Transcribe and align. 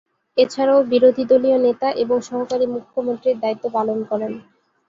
এছাড়াও 0.37 0.79
বিরোধী 0.91 1.23
দলীয় 1.31 1.57
নেতা 1.59 1.87
এবং 2.03 2.17
সহকারী 2.29 2.65
মুখ্যমন্ত্রীর 2.67 3.37
দায়িত্ব 3.39 3.65
পালন 3.75 3.99
করেন। 4.09 4.31